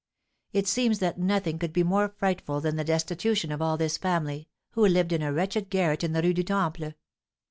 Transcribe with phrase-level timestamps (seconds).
[0.51, 4.49] It seems that nothing could be more frightful than the destitution of all this family,
[4.71, 6.93] who lived in a wretched garret in the Rue du Temple."